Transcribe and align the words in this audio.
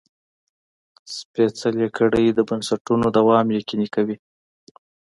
سپېڅلې 1.15 1.87
کړۍ 1.97 2.25
د 2.33 2.39
بنسټونو 2.49 3.05
دوام 3.17 3.45
یقیني 3.59 3.87
کوي. 3.95 4.17